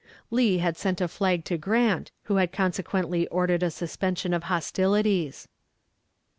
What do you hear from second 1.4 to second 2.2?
to Grant,